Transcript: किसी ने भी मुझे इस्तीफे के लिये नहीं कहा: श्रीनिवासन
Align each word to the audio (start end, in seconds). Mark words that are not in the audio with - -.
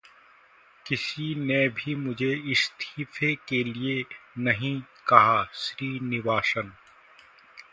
किसी 0.85 1.33
ने 1.35 1.67
भी 1.69 1.93
मुझे 1.95 2.31
इस्तीफे 2.51 3.33
के 3.49 3.63
लिये 3.63 4.03
नहीं 4.39 4.75
कहा: 5.07 5.43
श्रीनिवासन 5.55 6.73